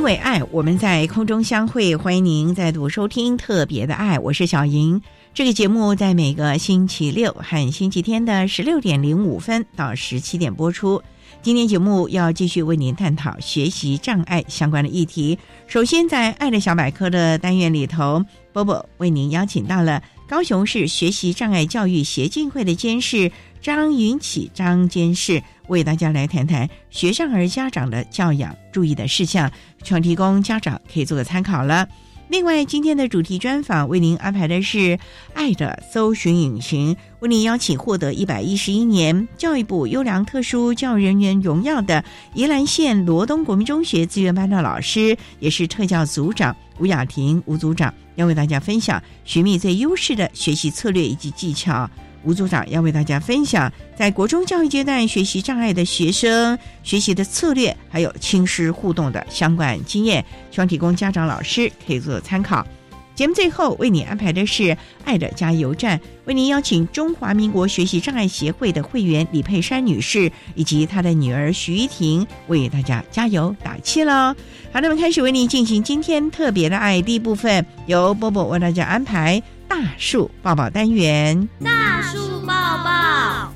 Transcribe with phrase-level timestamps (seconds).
[0.00, 1.94] 因为爱，我们在空中相会。
[1.94, 5.02] 欢迎您再度收听《特别的爱》，我是小莹。
[5.34, 11.02] 这个节目在每个星期六和星期天的十六点零五分到十七点播出。
[11.42, 15.38] 今天节目要继续为您探讨学习障碍相关的议题。
[15.66, 29.50] 首先，在“爱的小百科”的单元里头，波波为您邀请到了高雄市学习障碍教育协进会的监事张云启张监事，为大家来谈谈学障儿家长的教养注意的事项，
[29.82, 31.86] 全提供家长可以做个参考了。
[32.28, 34.78] 另外，今天的主题专访为您安排的是
[35.34, 51.90] 《爱的搜寻引擎》，为您邀请获得一百一十一年教育部优良特殊教育人员荣耀的宜兰县罗东国民中学资源班的老师，也是特教组长吴雅婷吴组长，要为大家分享寻觅最优势的学习策略以及技巧。
[52.24, 62.66] 吴组长要为大家分享，在国中教育阶段学习障碍的学生学习的策略，还有亲师互动的相关经验，希望提供家长、老师可以做参考。
[63.14, 74.34] 节目最后为你安排的是“爱的加油站”，为您邀请中华民国学习障碍协会的会员李佩珊女士以及她的女儿徐依婷为大家加油打气喽。
[74.72, 79.42] 好，那么开始为您进行今天特别的爱第一部分，由波波为大家安排。
[79.70, 83.52] 大树抱抱单元，大树抱抱，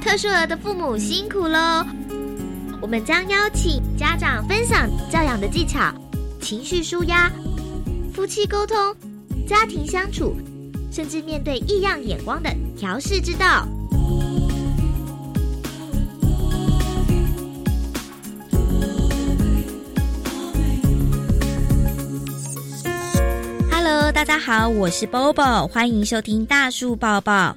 [0.00, 1.84] 特殊儿的父母辛苦喽！
[2.80, 5.92] 我们将邀请家长分享教养的技巧、
[6.40, 7.30] 情绪舒压、
[8.14, 8.96] 夫妻沟通、
[9.46, 10.34] 家庭相处，
[10.90, 13.68] 甚至面对异样眼光的调试之道。
[23.82, 27.56] Hello，大家好，我是 Bobo，欢迎收听大树抱抱。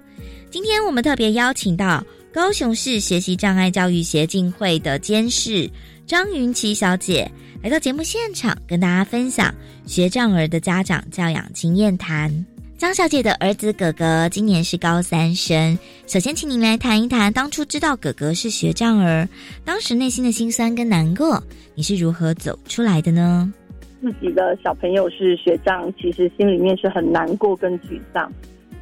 [0.50, 2.02] 今天我们特别邀请到
[2.34, 5.70] 高雄市学习障碍教育协进会的监事
[6.08, 7.30] 张云琪小姐
[7.62, 9.54] 来到节目现场，跟大家分享
[9.86, 12.46] 学障儿的家长教养经验谈。
[12.78, 19.28] 张小姐的儿子哥哥今年是高三生，首先请您来谈一谈当初知道哥哥是学障儿，
[19.66, 21.44] 当时内心的辛酸跟难过，
[21.76, 23.54] 你是如何走出来的呢？
[24.04, 28.30] 自己的小朋友是学长，其实心里面是很难过跟沮丧，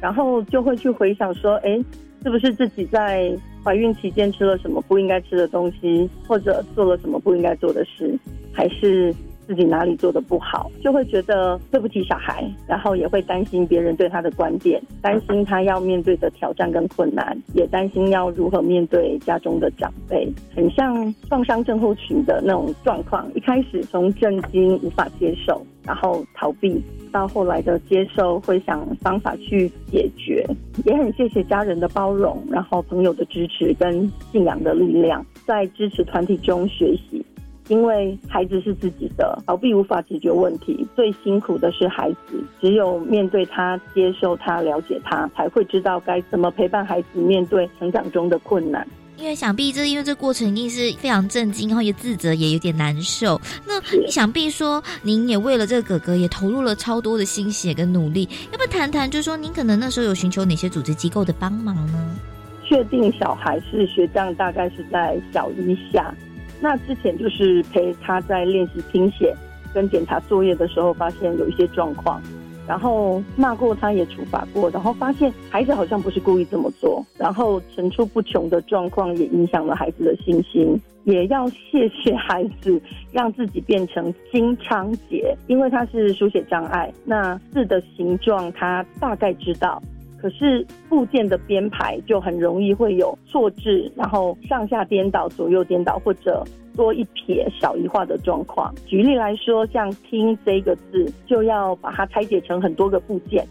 [0.00, 1.80] 然后就会去回想说，哎，
[2.24, 3.32] 是不是自己在
[3.62, 8.18] 怀孕期间吃了什么不应该吃的东西，或者做了什么不应该做的事，
[8.52, 9.14] 还是？
[9.52, 20.26] 自己哪里做的不好，就会觉得对不起小孩，然后也会担心别人对他的观点，担心他要面对的挑战跟困难，也担心要如何面对家中的长辈，
[20.56, 23.30] 很像创伤症候群的那种状况。
[23.34, 30.46] 一开始从震惊、无法接受，然后逃避，到后来的接受，会想方法去解决，
[30.86, 37.22] 也很谢谢家人的包容，然后朋友的支持跟信仰的力量，在支持团体中学习。
[37.72, 42.44] 因为孩子是自己的，逃避无法解决问题，最辛苦的是孩子。
[42.60, 48.86] 只有面对他、接受他、了解他，才会知道该怎么陪伴孩子面对成长中的困难。
[49.16, 53.40] 因为想必这因为这过程一定是非常震惊，然后也自责，也有点难受。
[53.66, 53.80] 那
[54.10, 59.10] 想必说您也为了这个哥哥也投入了超多的心血跟努力，要不要谈谈？
[59.10, 62.16] 就是说您可能那时候有寻求哪些组织机构的帮忙呢？
[62.64, 66.14] 确定小孩是学障，大概是在小一下。
[66.62, 69.34] 那之前就是陪他在练习听写
[69.74, 72.22] 跟检查作业的时候，发现有一些状况，
[72.68, 80.80] 然后骂过他也处罚过，然后发现孩子好像不是故意这么做，然后层出不穷的状况也影响了孩子的信心。
[81.04, 82.80] 也要谢谢孩子，
[83.10, 89.82] 让自己变成金昌杰，因为他是书写障碍，那字的形状他大概知道，
[90.22, 96.44] 可是部件的编排就很容易会有错字，然后上下颠倒、左右颠倒，或者
[96.76, 98.72] 多一撇、少一画的状况。
[98.86, 103.44] 举例来说，像“听”这个字，就要把它拆解成很多个部件。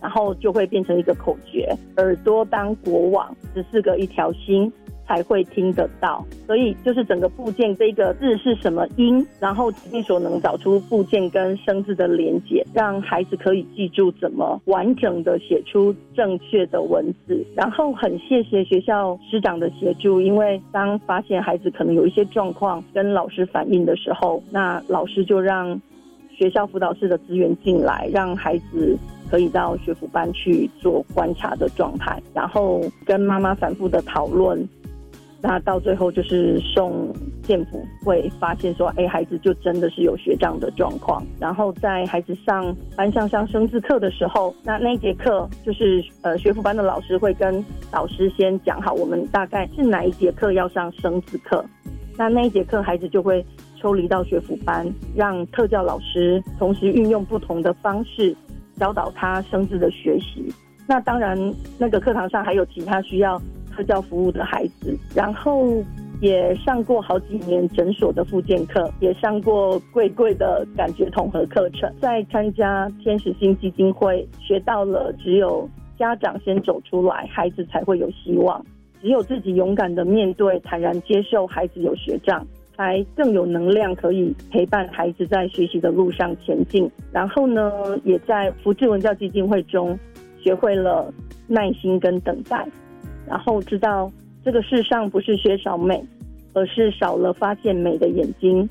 [0.00, 1.66] 然后就会变成一个口诀：
[1.96, 4.70] 耳朵当国王，十四个一条心
[5.06, 6.24] 才会听得到。
[6.46, 17.44] 所以就是整个部件这个字是什么音，然后尽所能找出部件跟生字的连接，让孩子可以记住怎么完整的写出正确的文字。
[17.54, 25.80] 然后很谢谢学校师长的协助，因为当发现孩子可能有一些状况跟老师反映的时候，那老师就让
[26.30, 28.98] 学校辅导室的资源进来，让孩子。
[29.30, 34.68] 可以到学府班去做观察的状态，然后跟妈妈反复的讨论，
[35.46, 37.12] 那到最后就是送
[37.42, 41.22] 建府会发现说，哎，孩子就真的是有学障的状况。
[41.38, 51.62] 然后在孩子上班上上生字课的时候，那那一节课就是呃学府班的老师会跟导师先讲好，我们大概是哪一节课要上生字课，
[52.16, 53.44] 那那一节课孩子就会
[53.78, 58.34] 抽离到学府班，让特教老师同时运用不同的方式。
[58.76, 60.52] 教导他生字的学习，
[60.88, 61.38] 那当然，
[61.78, 63.40] 那个课堂上还有其他需要
[63.74, 65.82] 特教服务的孩子，然后
[66.20, 75.68] 也上过好几年诊所的复健课，也上过贵贵的感觉统合课程，在参加天使星基金会学到了，只有
[75.98, 78.60] 家长先走出来，孩子才会有希望；
[79.02, 82.46] 只有自己勇敢的面对，坦然接受孩子有学障。
[82.76, 86.90] 才更有能量，可以陪伴孩子在学习的路上前进。
[87.12, 87.70] 然后呢，
[88.02, 89.96] 也在福智文教基金会中
[90.42, 91.14] 学会了
[91.46, 92.66] 耐心跟等待，
[93.26, 94.10] 然后知道
[94.44, 96.04] 这个世上不是缺少美，
[96.52, 98.68] 而是少了发现美的眼睛。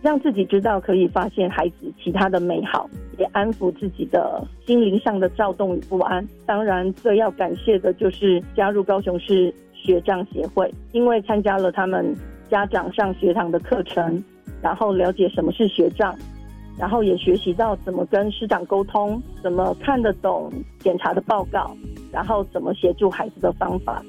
[0.00, 6.26] 让自己知道可以发现孩子其他的美好，也安抚自己的心灵上的躁动与不安。
[6.44, 12.14] 当然，最要感谢的就是加入高雄市学障协会，因为参加了他们。
[12.50, 14.22] 家长上学堂的课程，
[14.60, 16.14] 然后了解什么是学障，
[16.82, 21.76] 然后也学习到怎么跟师长沟通，怎么看得懂检查的报告，
[22.10, 24.02] 然后怎么协助孩子的方法，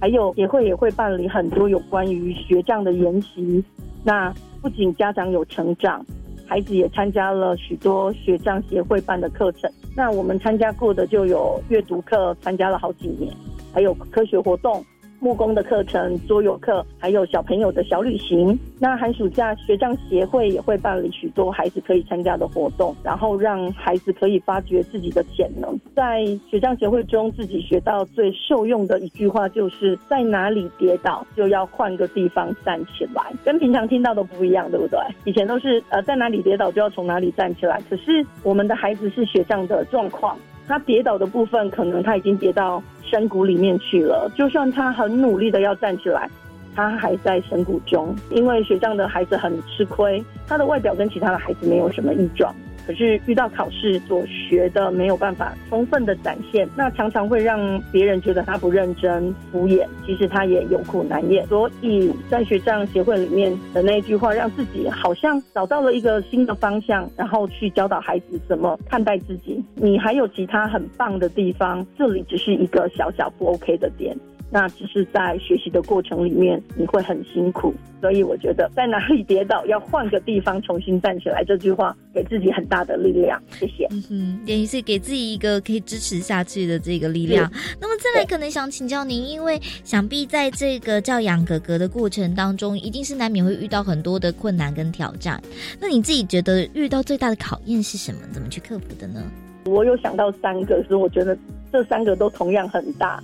[0.00, 3.64] 还有也会也会办理很多有关于学障的研习。
[4.04, 4.32] 那
[4.62, 6.06] 不仅家长有成长，
[6.46, 9.68] 孩子也参加了许多学障协会办的课程。
[9.96, 13.34] 那我们参加过的就有阅读课，参加了好几年，
[13.74, 14.80] 还有科学活动。
[15.20, 18.58] 木工的课程、桌游课，还有小朋友的小旅行。
[18.78, 25.78] 那寒暑假学匠协会也会办理许多孩子可以参加的活动，然后让孩子可以发掘自己的潜能。
[25.94, 34.98] 在学匠协会中，自己学到最受用的一句话，就是在哪里跌倒就要换个地方站起来，跟平常听到的不一样，对不对？
[35.26, 40.34] 以前都是呃在哪里跌倒就要从哪里站起来，可是我们的孩子是学匠的状况。
[40.70, 44.30] 他跌倒的部分，可能他已经跌到山谷里面去了。
[44.36, 46.30] 就算他很努力的要站起来，
[46.76, 48.14] 他还在山谷中。
[48.30, 52.54] 因为学障的孩子很吃亏，他的外表跟其他的孩子没有什么异状。
[52.90, 59.86] 可是遇到考试所学的没有办法充分的展现，那常常会让别人觉得他不认真、敷衍。
[60.04, 61.46] 其实他也有苦难言。
[61.46, 69.62] 所以在学障协会里面的那句话，让自己好像找到了一个新的方向，然后去教导孩子怎么看待自己。
[69.76, 74.16] 你还有其他很棒的地方，这里只是一个小小不 OK 的点。
[74.52, 81.44] 那只是在学习的过程里面，你会很辛苦，所以我觉得在哪里跌倒，要换个地方重新站起来。
[81.44, 83.40] 这句话给自己很大的力量。
[83.58, 83.86] 谢谢。
[83.90, 87.48] 嗯哼，等于是给自己一个可以支持下去的这个力量。
[87.80, 95.40] 那么再来，可能想请教您，因为想必在这个教养哥哥的过程当中，一定是难免会遇到很多的困难跟挑战。
[95.80, 98.20] 那你自己觉得遇到最大的考验是什么？
[98.32, 99.22] 怎么去克服的呢？
[99.66, 101.38] 我有想到三个，所以我觉得
[101.70, 103.22] 这三个都同样很大。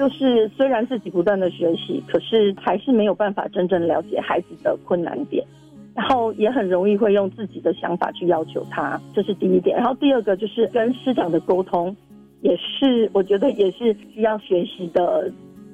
[0.00, 5.44] 就是虽然自己不断的学习，可是还是没有办法真正了解孩子的困难点，
[5.94, 9.76] 然后也很容易会用自己的想法去要求他，这是第一点。
[9.76, 11.94] 然后第二个就是跟师长的沟通，
[12.40, 15.30] 也是我觉得也是需要学习的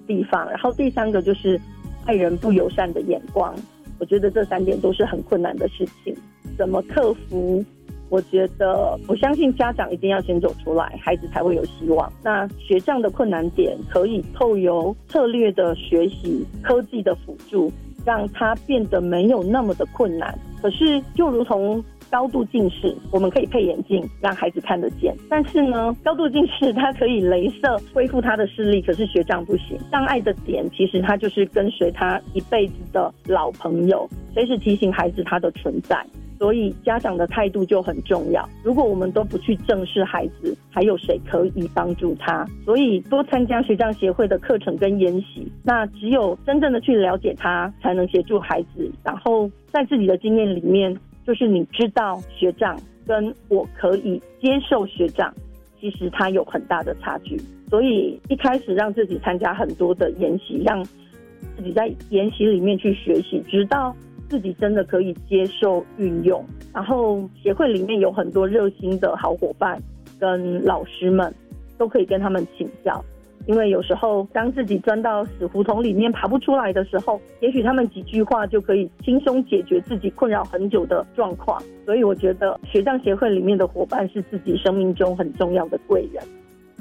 [0.08, 0.44] 地方。
[0.50, 1.56] 然后第三个就是
[2.04, 3.54] 爱人不友善的眼光，
[4.00, 6.12] 我觉得这三点都是很困难的事情，
[6.58, 7.64] 怎么克服？
[8.08, 12.10] 我觉得，我相信家长一定要先走出来，孩子才会有希望。
[12.22, 17.72] 那学障的困难点，可以透由策略的学习、科技的辅助，
[18.04, 20.38] 让他变得没有那么的困难。
[20.62, 25.12] 可是，就如同高度近视，我们可以配眼镜让孩子看得见。
[25.28, 29.76] 但是呢，高度近视它可以镭射恢复他的视力，可是学障不行。
[29.90, 36.00] 障碍的点其实它就是跟随他一辈子的老朋友，随时提醒孩子他的存在。
[36.38, 38.48] 所以家长的态度就很重要。
[38.62, 42.46] 如果我们都不去正视孩子，还有谁可以帮助他？
[42.64, 45.50] 所以多参加学长协会的课程跟研习。
[45.62, 48.90] 那只有真正的去了解他，才能协助孩子。
[49.02, 50.96] 然后在自己的经验里面。
[51.26, 55.34] 就是你知道学长跟我可以接受学长，
[55.80, 57.36] 其实他有很大的差距。
[57.68, 63.92] 所以一开始让自己参加很多的研习，让自己在研习里面去学习，直到
[64.28, 66.44] 自己真的可以接受运用。
[66.74, 69.80] 然后协会里面有很多热心的好伙伴
[70.18, 71.34] 跟老师们，
[71.78, 73.04] 都可以跟他们请教。
[73.46, 81.62] 因为有时候，当自己钻到死胡同里面爬不出来的时候，也许他们几句话就可以轻松解决自己困扰很久的状况。
[81.84, 86.20] 所以我觉得学长协会里面的伙伴是自己生命中很重要的贵人。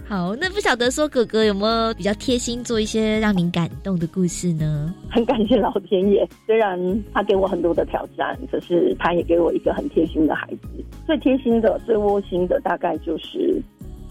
[0.08, 4.94] 好，那不晓得说哥哥有没有比较贴心做一些让您感动的故事呢？
[5.10, 10.86] 很感谢老天爷，虽然他给我很多的挑战，可是他也给我一个很贴心的孩子。
[11.08, 13.60] 最贴心的、最窝心的，大概就是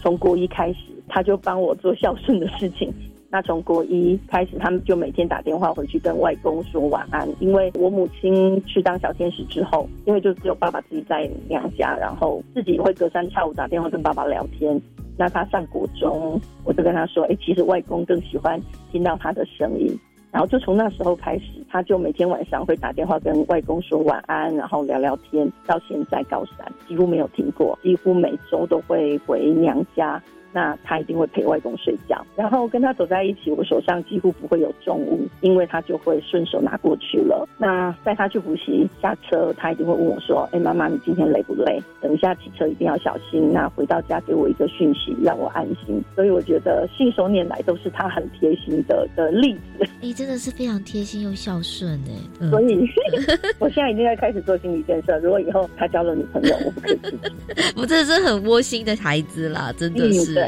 [0.01, 0.79] 从国一开始。
[1.07, 2.91] 他就帮我做孝顺的事情。
[3.29, 7.29] 那从国一开始，他们就每天打电话回去跟外公说晚安。
[7.39, 14.81] 因为我母亲去当小天使之后，因为就只有爸爸自己在娘家，然后自己会隔三差五打电话跟爸爸聊天。
[15.17, 18.59] 那他上国中，我就跟他说：“哎，其实外公更喜欢
[18.91, 19.97] 听到他的声音。”
[20.31, 25.49] 然后就从那时候开始，他就每天晚上会打电话跟外公说晚安，然后聊聊天。
[25.65, 30.21] 到现在高三几乎没有停过，几乎每周都会回娘家。
[30.55, 37.45] 那他一定会陪外公睡觉，然后跟他走在一起，我手上几乎不会有重物，因为他就会顺手拿过去了。
[37.57, 41.77] 那带他去补习，下车他一定会问我说：“哎，妈妈，你今天累不累？
[41.99, 43.51] 等一下骑车一定要小心。
[43.51, 49.85] 那回到家给我一个讯息，让我安心。”所以我觉得信手拈来都是他很贴心的的例子。
[49.99, 52.87] 你真的是非常贴心又孝顺哎，所以
[53.59, 55.17] 我现在已经在开始做心理建设。
[55.19, 57.17] 如果以后他交了女朋友，我不可以自己。
[57.75, 60.44] 我真的是很窝心的孩子啦，真的是。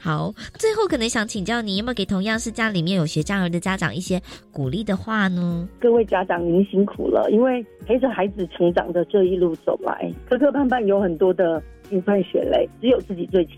[0.00, 4.20] 好，最后可能想请教你，有没有给同样是家里面有学障儿的家长一些
[4.52, 5.68] 鼓励的话呢？
[5.80, 13.54] 各位家长，您辛苦了，因为陪着孩子成长的这一路走来，磕磕绊绊有很多的辛酸血泪，只有自己最清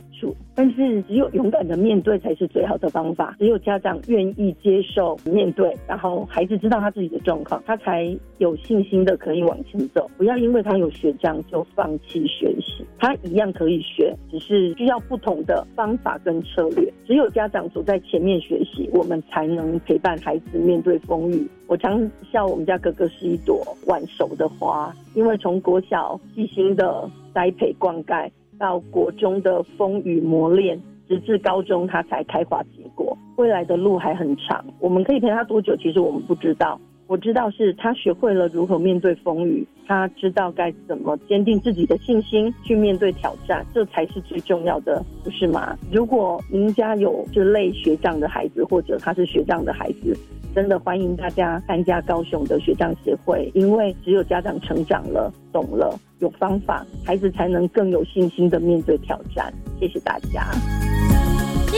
[0.55, 3.35] 但是，只有勇敢的面对才是最好的方法。
[3.39, 10.11] 只有家长愿意接受面对，然后孩子知道他自己的状况，他才有信心的可以往前走。
[10.19, 16.93] 不要因为他有学障就放弃学习，他一样可以学，只是需要不同的方法跟策略。
[17.07, 21.49] 只有家长走在前面学习，我们才能陪伴孩子面对风雨。
[21.67, 28.29] 我常笑我们家哥哥是一朵晚熟的花，因为从国小细心的栽培灌溉。
[28.61, 33.17] 到国中的风雨磨练，直至高中他才开花结果。
[33.37, 35.75] 未来的路还很长，我们可以陪他多久？
[35.79, 36.79] 其实我们不知道。
[37.11, 45.77] 我知道是他学会了如何面对风雨，他知道该怎么坚定自己的信心去面对挑战，这才是最重要的，不是吗？
[45.91, 50.17] 如果您家有这类学长的孩子，或者他是学长的孩子，
[50.55, 55.99] 真的欢迎大家参加高雄的学长协会，因为只有家长成长了，懂了。
[56.21, 59.53] 有方法，孩子才能更有信心的面对挑战。
[59.81, 60.47] 谢谢大家，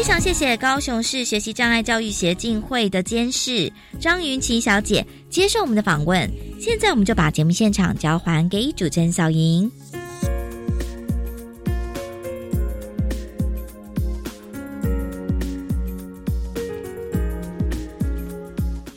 [0.03, 6.29] 非常谢谢高雄市学习障碍教育协进会的监事张云琪小姐接受我们的访问。
[6.59, 9.71] 现在我们就把节目现场交还给主持人小莹。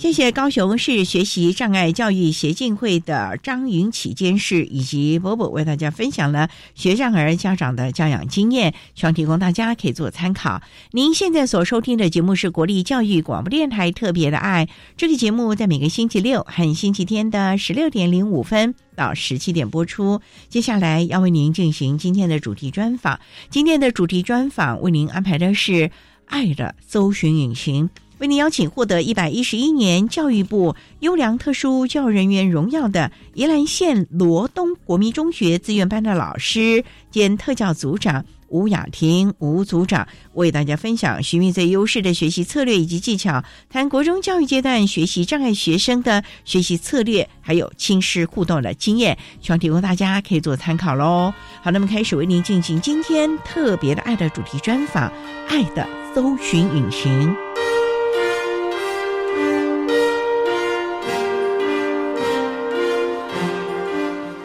[0.06, 10.62] 谢谢高雄市学习障碍教育协进会的张云启监事以及伯伯为大家分享了学障儿家长的教养经验，希望提供大家可以做参考。
[10.92, 20.22] 您现在所收听的节目是国立教育广播电台特别的爱，这个节目在每个星期六和星期天的十六点零五分到十七点播出。
[20.50, 23.20] 接下来要为您进行今天的主题专访，
[23.50, 25.72] 今天的主题专访为您安排的是
[26.28, 27.90] 《爱的搜寻引擎》。
[28.20, 51.34] 为您邀请获得一百一十一年教育部优良特殊教育人员荣耀的宜兰县罗东国民中学资源班的老师兼特教组长吴雅婷吴组长，为大家分享寻觅最优势的学习策略以及技巧，谈国中教育阶段学习障碍学生的学习策略，还有亲师互动的经验，希望提供大家可以做参考喽。
[51.62, 55.10] 好，那么开始为您进行今天特别的爱的主题专访，
[55.50, 57.28] 《爱的搜寻引擎》。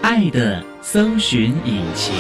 [0.03, 2.15] 爱的搜寻引擎。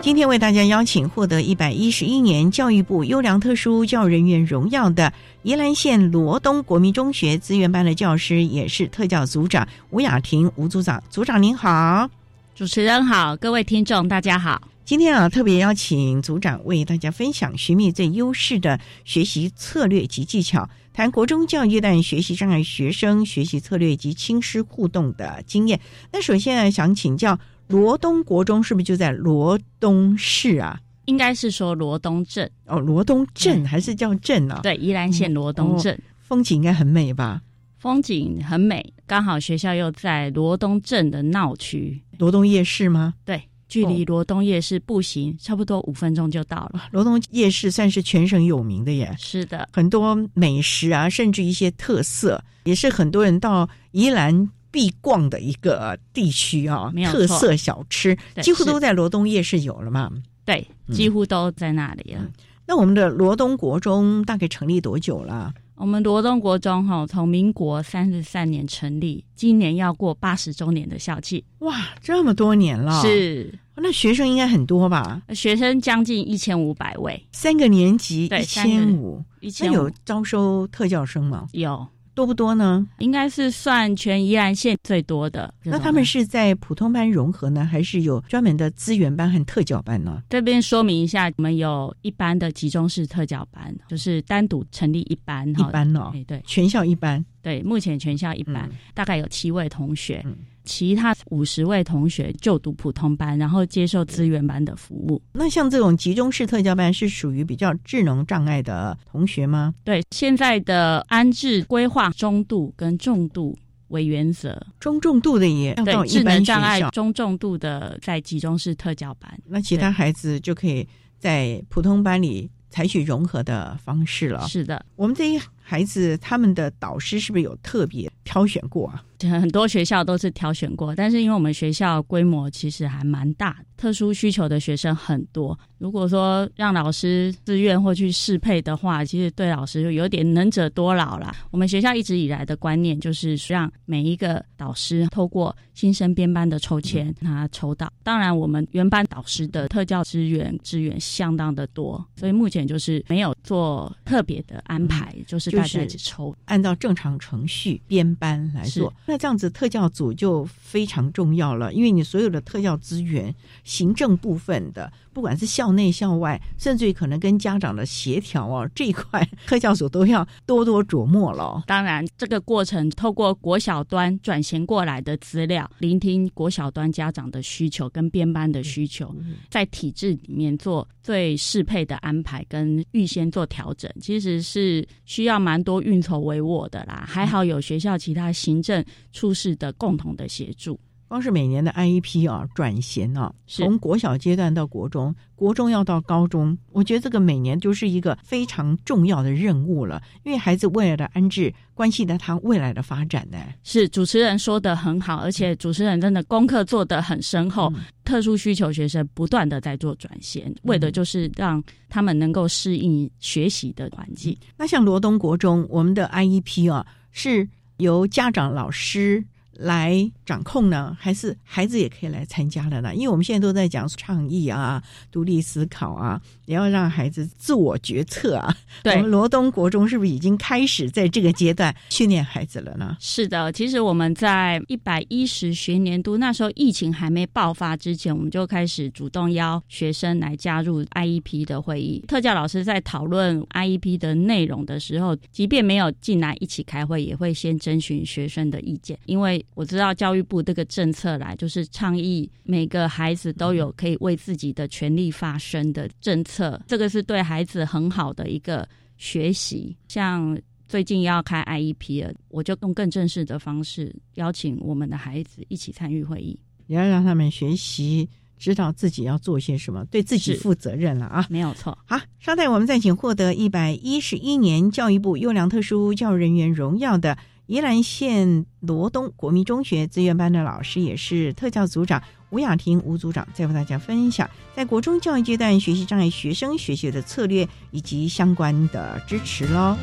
[0.00, 5.12] 今天为大家邀请获得一百一十一年教育部优良特殊教育人员荣耀的
[5.42, 11.02] 宜兰县罗东国民中学资源班的教师，也是特教组长吴雅婷吴组长。
[11.10, 12.08] 组长您好，
[12.54, 14.62] 主持人好，各位听众大家好。
[14.90, 25.78] 今天啊，特别邀请组长为大家分享寻觅最优势的学习策略及技巧，谈国中教育段学习障碍学生学习策略及亲师互动的经验。
[26.10, 27.38] 那首先呢，想请教。
[27.68, 30.80] 罗东国中是不是就在罗东市啊？
[31.04, 34.58] 应该是说罗东镇哦，罗东镇还是叫镇呢？
[34.60, 37.42] 对，宜兰县罗东镇，风景应该很美吧？
[37.78, 43.14] 风景很美，刚好学校又在罗东镇的闹区，罗东夜市吗？
[43.24, 46.88] 对，距离罗东夜市步行差不多五分钟就到了。
[46.92, 54.50] 罗东夜市算是全省有名的耶，是的，很多美食啊，甚至一些特色，也是很多人到宜兰。
[54.72, 60.08] 必逛的一个地区啊，特色小吃几乎都在罗东夜市有了嘛？
[60.44, 62.24] 对，几乎都在那里了。
[62.68, 65.52] 那我们的罗东国中大概成立多久了？
[65.80, 71.42] 我们罗东国中哈，从民国三十三年成立，今年要过八十周年的校庆。
[71.60, 73.00] 哇，这么多年了！
[73.00, 75.22] 是，那学生应该很多吧？
[75.30, 81.46] 学生将近一千五百位，三个年级一千五，一千有招收特教生吗？
[81.52, 81.88] 有。
[82.20, 82.86] 多不多呢？
[82.98, 85.54] 应该是算全宜兰县最多的。
[85.64, 90.22] 那他们是在普通班融合呢，还是有专门的资源班和特教班呢？
[90.28, 97.24] 这边说明一下，我们有一般的集中式特教班，就是单独成立一班，一班哦，对，全校一班。
[97.40, 100.22] 对，目前全校一班，大概有七位同学。
[100.70, 105.20] 其他五十位同学就读普通班，然后接受资源班的服务。
[105.32, 109.74] 那像这种集中式特教班是属于比较智能障碍的同学吗？
[109.82, 113.58] 对，现在的安置规划中度跟重度
[113.88, 119.28] 为原则，中重度的也要到智能障碍中重度的在集中式特教班。
[119.44, 120.86] 那其他孩子就可以
[121.18, 124.46] 在普通班里采取融合的方式了。
[124.46, 129.04] 是的，我们这些孩子他们的导师是不是有特别挑选过啊？
[129.20, 135.56] 很多学校都是挑选过，但是因为我们学校规模其实还蛮大，特殊需求的学生很多。
[135.76, 141.30] 如果说让老师自愿或去适配的话，其实对老师就有点能者多劳了。
[141.50, 147.92] 我们学校一直以来的观念就是让每一个导师透过新生编班的抽签，他抽到。
[148.02, 158.92] 当然，我们原班导师的特教资源资源相当的多，所以目前就是没有做特别的安排，就是大家一起抽，按照正常程序编班来做。
[159.06, 171.62] 那这样子，特教组就非常重要了，因为你所有的特教资源、行政部分的，不管是校内校外，甚至于可能跟家长的协调啊 这一块，特教所都要多多琢磨了。
[171.66, 179.14] 当然，这个过程透过国小端转型过来的资料，聆听国小端家长的需求跟编班的需求，
[179.48, 187.04] 在体制里面做最适配的安排跟预先做调整，其实是需要蛮多运筹帷幄的啦。
[187.06, 188.84] 还好有学校其他行政。
[189.12, 190.78] 处事的共同的协助，
[191.10, 203.38] 光是每年的 IEP 啊转衔啊，从国小阶段到国中，国中要到高中，我觉得这个每年就是一个非常重要的任务了，因为孩子未来的安置关系到他未来的发展呢。
[203.64, 207.72] 是主持人说的很好，而且主持人真的功课做得很深厚，
[208.04, 214.38] 特殊需求学生不断的在做转衔，为的就是让他们能够适应学习的环境。
[214.56, 217.48] 那像罗东国中，我们的 IEP 啊是。
[217.78, 219.24] 由家长、老师。
[219.54, 222.94] 来掌控呢，还是孩子也可以来参加了呢？
[222.94, 228.56] 因为我们现在都在讲倡议啊、独立思考啊，也要让孩子自我决策啊。
[228.84, 232.96] 对，我们罗东国中是不是已经开始在这个阶段训练孩子了呢？
[233.00, 242.04] 是的，其实我们在一百一十学年度那时候疫情还没爆发之前，我们就开始主动邀学生来加入 IEP 的会议。
[242.06, 249.44] 特教老师在讨论 IEP 的内容的时候，即便没有进来一起开会，也会先征询学生的意见，因为。
[249.54, 259.76] 我知道教育部这个政策来，就是倡议每个孩子都有可以为自己的权利发声的政策，这个是对孩子很好的一个学习。
[259.88, 271.26] 像最近要开 IEP 了，我就用更正式的方式邀请我们的孩子一起参与会议，也要让他们学习，知道自己要做些什么，对自己负责任了啊！
[271.28, 271.76] 没有错。
[271.86, 277.18] 好，稍待，我们再请获得一百一十一年教育部优良特殊教育人员荣耀的。
[277.50, 289.76] 宜兰县罗东国民中学资源班的老师，也是特教组长吴雅婷吴组长，在为大家分享在国中教育阶段学习障碍学生学习的策略以及相关的支持喽。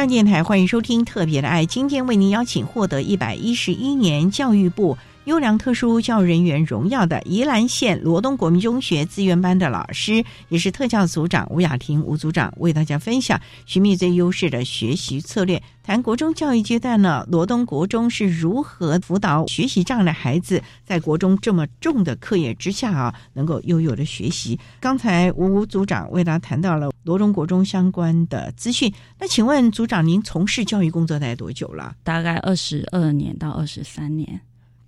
[0.00, 15.62] 教电台欢迎收听《特别的爱》，今天为您邀请获得一百一十一年教育部优良特殊教育人员荣耀的宜兰县罗东国民中学资源班的老师，也是特教组长吴雅婷吴组长，为大家分享寻觅最优势的学习策略。
[15.82, 24.58] 谈国中教育阶段呢，罗东国中是如何辅导学习障碍的孩子，在国中这么重的课业之下啊，能够悠悠的学习。
[24.80, 31.96] 刚才吴组长为大家谈到了罗东国中相关的资讯，那请问组长，您从事教育工作大概多久了？
[32.02, 34.40] 大概二十二年到二十三年。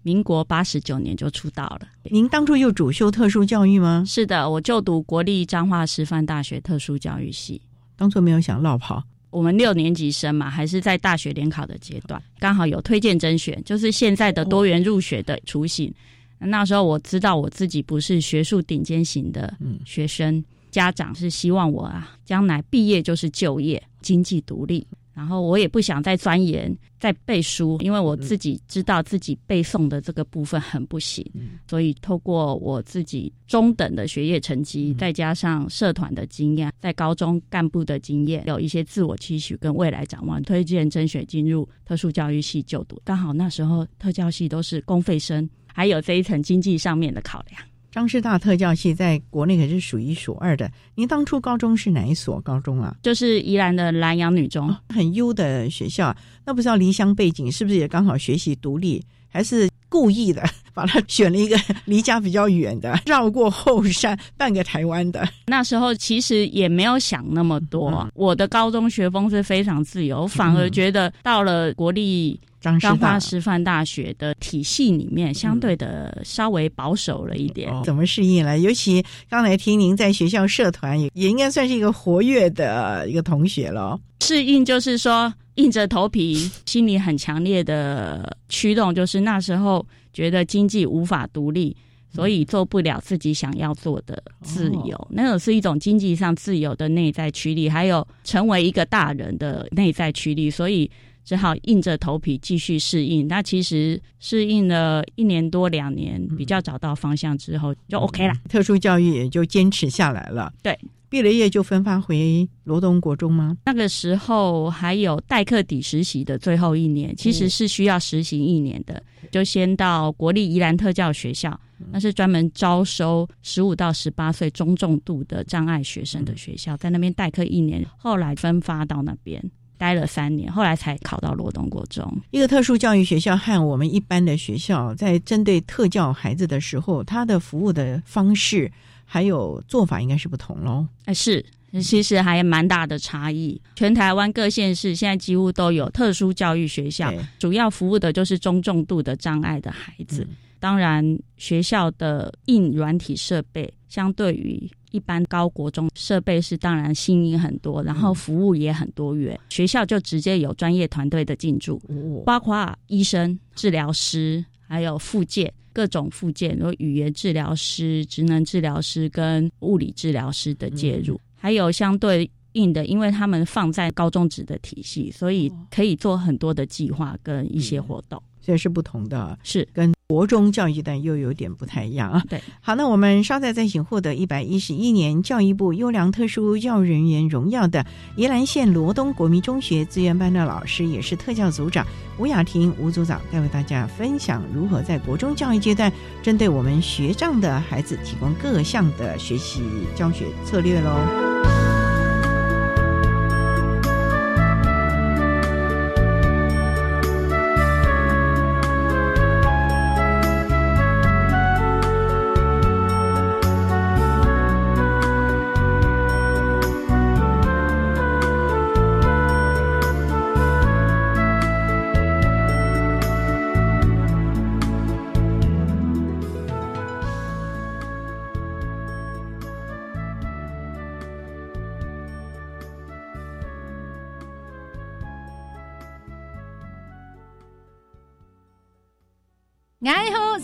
[0.04, 1.86] 民国八十九年就出道了。
[2.10, 4.02] 您当初又主修特殊教育吗？
[4.04, 7.62] 是的，我就读国立彰化师范大学特殊教育系。
[7.96, 9.02] 当初没有想落跑。
[9.30, 15.90] 我们六年级生嘛，还是在大学联考的阶段，刚好有推荐甄选，就是现在的多元入学的雏形。
[16.38, 24.84] 那时候我知道我自己不是学术顶尖型的学生，家长是希望我啊，将来毕业就是就业，经济独立。
[25.14, 31.22] 然后我也不想再钻研、再背书，因为我自己知道自己背诵的这个部分很不行，
[31.68, 42.98] 所以透过我自己中等的学业成绩，再加上社团的经验，在高中干部的经验，有一些自我期许跟未来展望，推荐甄选进入特殊教育系就读。
[43.04, 47.62] 刚好那时候特教系都是公费生，还有这一层经济上面的考量。
[47.92, 50.68] 张师大特教系在国内可是数一数二的。
[50.94, 52.96] 您当初高中是哪一所高中啊？
[53.02, 56.16] 就是宜兰的南洋女中，很优的学校。
[56.46, 65.28] 那不知道离乡背景是不是也刚好学习独立，还是故意的把它选了一个离家比较远的， 绕过后山，半个台湾的？
[65.46, 68.10] 那时候其实也没有想那么多。
[68.14, 72.40] 我的高中学风是非常自由，反而觉得到了国立。
[72.62, 77.72] 彰化师范大学的体系里面，相对的稍微保守了一点。
[77.82, 78.58] 怎么适应了？
[78.58, 83.98] 尤其刚才听您在学校社团，也也应该算是一个活跃的一个同学了。
[84.20, 91.76] 适应就是说，硬着头皮，心里很强烈的驱动，就是那时候觉得经济无法独立，
[92.14, 95.08] 所以做不了自己想要做的自由。
[95.10, 100.88] 那种是一种经济上自由的内在驱力，还有成为一个大人的内在驱力，所以。
[101.24, 103.28] 只好硬着头皮继续适应。
[103.28, 108.34] 那其实适应了一年多两年，比较找到方向之后就 OK 了。
[108.48, 110.52] 特殊教育也就坚持下来了。
[110.62, 113.56] 对，毕了业就分发回罗东国中吗？
[113.66, 121.58] 那个时候还有代课抵实习的最后一年，其实是需要实习一年的，就先到国立宜兰特教学校，
[121.90, 129.42] 那是专门招收十五到十八岁中重度的障碍学生的学校，在那边代课一年，后来分发到那边。
[129.82, 132.06] 待了三年，后来才考到罗东国中。
[132.30, 138.70] 一个特殊教育学校和我们一般的学校，在针对特教孩子的时候，他的服务的方式
[139.04, 140.86] 还有做法应该是不同喽。
[141.06, 141.44] 哎，是，
[141.82, 143.60] 其实还蛮大的差异。
[143.74, 150.24] 全台湾各县市现在几乎都有特殊教育学校，主要服务的就是中重度的障碍的孩子。
[150.60, 154.70] 当然，学校的硬软体设备相对于。
[154.92, 159.38] 一般高国中设备是当然新颖很多，然后服务也很多元。
[159.48, 161.82] 学校就直接有专业团队的进驻，
[162.24, 178.22] 包括医生、治疗师，还有附件各种附件，如语言治疗师、职能治疗师跟物理治疗师的介入，还有相对应的，因为他们放在高中职的体系，所以可以做很多的计划跟一些活动。
[178.42, 182.22] 所以是不同的，是跟国中教育阶段又有点不太一样啊。
[182.28, 191.86] 对，好，那我们稍待再请获得一百一十一年教育部优良特殊教育人员荣耀的宜兰县罗东国民中学资源班的老师，也是特教组长
[192.18, 195.90] 吴雅婷吴组长，带为大家分享如何在国中教育阶段，
[196.22, 199.62] 针对我们学障的孩子提供各项的学习
[199.96, 201.31] 教学策略喽。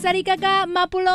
[0.09, 1.11] 萨利嘎嘎马布隆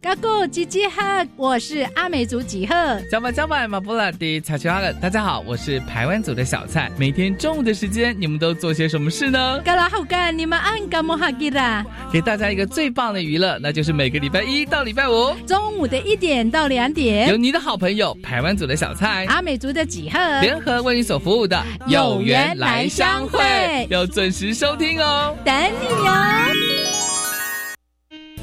[0.00, 2.74] 嘎古吉吉哈，我是阿美族几何。
[3.10, 6.88] 加巴加巴马布拉迪查奇哈勒，大家好，我是台湾组的小蔡。
[6.96, 9.60] 每天中午的时间，你们都做些什么事呢？
[9.64, 11.84] 嘎拉好干，你们按嘎莫哈吉啦。
[12.12, 27.05] 给大家一个最棒的娱乐，那就是每个礼拜一到礼拜五中午的一点到两点，有你的好朋友台湾组的小蔡、阿美族的几何联合为你所服务的有缘来相会，要准时收听哦，等你哟。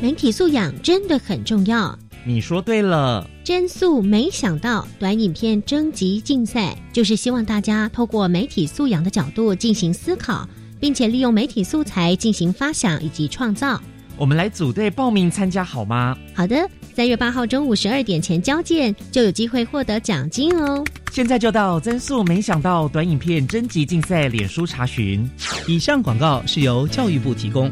[0.03, 1.97] 媒体素养真的很重要。
[2.25, 10.45] 你说对了，真素没想到短影片征集竞赛，就是希望大家透过媒体素养的角度进行思考，
[10.77, 13.81] 并且利用媒体素材进行发想以及创造。
[14.17, 16.17] 我们来组队报名参加好吗？
[16.33, 20.83] 好的，三月八号中午十二点前交件，就有机会获得奖金哦。
[21.13, 25.25] 现在就到增速没想到短影片征集竞赛脸书查询。
[25.65, 27.71] 以上广告是由教育部提供。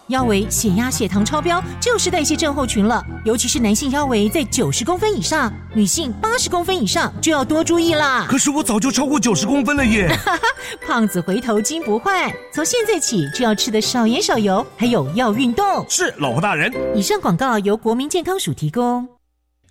[0.11, 3.03] 腰围、血压、血糖超标，就是代谢症候群了。
[3.25, 8.27] 尤其是男性腰围在九十公分以上，女性八十公分以上就要多注意啦。
[8.29, 10.15] 可是我早就超过九十公分了耶！
[10.85, 15.83] 胖子回头金不换，从现在起就要吃的少盐少油，还有要运动。
[15.89, 16.71] 是，老婆大人。
[16.95, 19.07] 以上广告由国民健康署提供。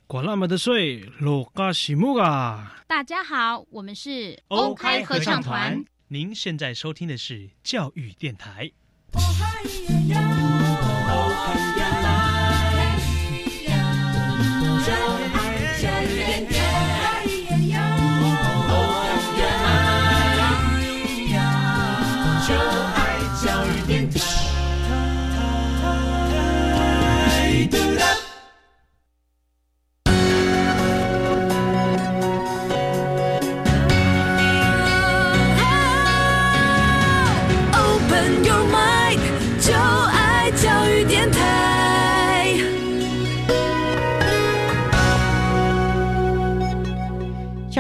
[0.06, 2.78] 管那么的水，落嘎西木啊！
[2.88, 5.84] 大家好，我们是 OK 合唱团。
[6.08, 8.72] 您现在收听的是教育电台。
[11.46, 11.99] 朋友